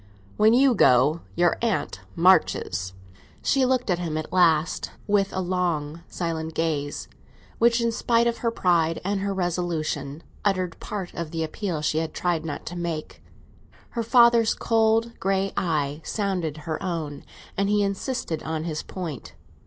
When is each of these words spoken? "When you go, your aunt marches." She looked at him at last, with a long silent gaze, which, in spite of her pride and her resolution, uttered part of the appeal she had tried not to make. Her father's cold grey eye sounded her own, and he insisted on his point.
"When 0.35 0.55
you 0.55 0.73
go, 0.73 1.21
your 1.35 1.59
aunt 1.61 2.01
marches." 2.15 2.93
She 3.43 3.67
looked 3.67 3.91
at 3.91 3.99
him 3.99 4.17
at 4.17 4.33
last, 4.33 4.89
with 5.05 5.31
a 5.31 5.41
long 5.41 6.01
silent 6.07 6.55
gaze, 6.55 7.07
which, 7.59 7.79
in 7.79 7.91
spite 7.91 8.25
of 8.25 8.39
her 8.39 8.49
pride 8.49 8.99
and 9.05 9.19
her 9.19 9.31
resolution, 9.31 10.23
uttered 10.43 10.79
part 10.79 11.13
of 11.13 11.29
the 11.29 11.43
appeal 11.43 11.83
she 11.83 11.99
had 11.99 12.15
tried 12.15 12.43
not 12.43 12.65
to 12.65 12.75
make. 12.75 13.21
Her 13.91 14.01
father's 14.01 14.55
cold 14.55 15.11
grey 15.19 15.53
eye 15.55 16.01
sounded 16.03 16.57
her 16.65 16.81
own, 16.81 17.23
and 17.55 17.69
he 17.69 17.83
insisted 17.83 18.41
on 18.41 18.63
his 18.63 18.81
point. 18.81 19.35